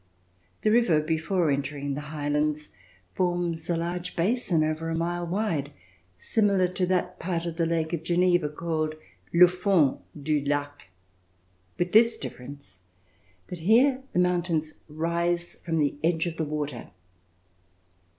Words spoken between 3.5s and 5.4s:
a large basin over a mile